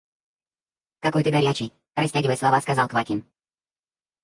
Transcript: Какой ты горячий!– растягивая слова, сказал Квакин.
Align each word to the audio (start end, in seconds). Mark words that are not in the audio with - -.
Какой 0.99 1.23
ты 1.23 1.29
горячий!– 1.29 1.73
растягивая 1.95 2.35
слова, 2.35 2.59
сказал 2.61 2.87
Квакин. 2.87 3.23